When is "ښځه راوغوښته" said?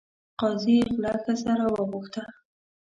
1.23-2.23